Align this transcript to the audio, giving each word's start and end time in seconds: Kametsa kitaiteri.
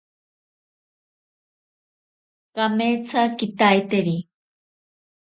Kametsa 2.55 3.21
kitaiteri. 3.37 4.15